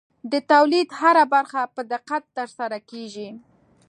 [0.31, 3.29] د تولید هره برخه په دقت ترسره کېږي.